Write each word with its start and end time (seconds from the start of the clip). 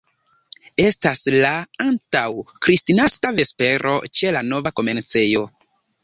Estas 0.83 1.19
la 1.33 1.49
antaŭ-Kristnaska 1.83 3.31
vespero 3.39 3.91
ĉe 4.21 4.31
la 4.37 4.41
nova 4.47 4.73
komercejo. 4.81 5.45